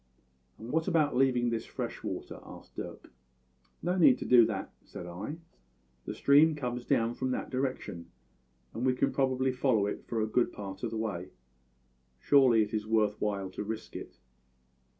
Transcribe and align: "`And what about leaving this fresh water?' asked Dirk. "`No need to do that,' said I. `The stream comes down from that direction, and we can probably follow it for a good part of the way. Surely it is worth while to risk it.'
"`And 0.59 0.71
what 0.71 0.87
about 0.87 1.15
leaving 1.15 1.51
this 1.51 1.67
fresh 1.67 2.01
water?' 2.03 2.39
asked 2.43 2.75
Dirk. 2.75 3.11
"`No 3.85 3.99
need 3.99 4.17
to 4.17 4.25
do 4.25 4.47
that,' 4.47 4.71
said 4.83 5.05
I. 5.05 5.37
`The 6.07 6.15
stream 6.15 6.55
comes 6.55 6.85
down 6.85 7.13
from 7.13 7.29
that 7.29 7.51
direction, 7.51 8.07
and 8.73 8.83
we 8.83 8.95
can 8.95 9.11
probably 9.11 9.51
follow 9.51 9.85
it 9.85 10.07
for 10.07 10.19
a 10.19 10.25
good 10.25 10.51
part 10.53 10.81
of 10.81 10.89
the 10.89 10.97
way. 10.97 11.29
Surely 12.17 12.63
it 12.63 12.73
is 12.73 12.87
worth 12.87 13.21
while 13.21 13.51
to 13.51 13.63
risk 13.63 13.95
it.' 13.95 14.17